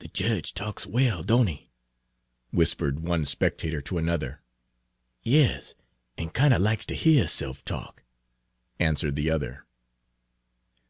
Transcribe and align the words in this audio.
"The 0.00 0.08
jedge 0.08 0.52
talks 0.52 0.84
well, 0.86 1.22
don't 1.22 1.46
he?" 1.46 1.70
whispered 2.52 3.00
one 3.00 3.24
spectator 3.24 3.80
to 3.80 3.96
another. 3.96 4.42
"Yes, 5.22 5.74
and 6.18 6.34
kinder 6.34 6.58
likes 6.58 6.84
ter 6.84 6.94
hear 6.96 7.22
hisse'f 7.24 7.64
talk," 7.64 8.04
answered 8.78 9.16
the 9.16 9.30
other. 9.30 9.64